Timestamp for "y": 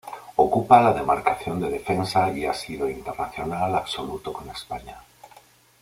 2.31-2.43